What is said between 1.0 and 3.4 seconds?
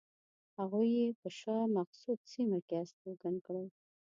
په شاه مقصود سیمه کې استوګن